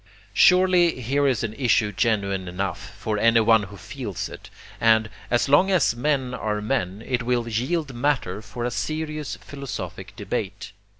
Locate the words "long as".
5.47-5.95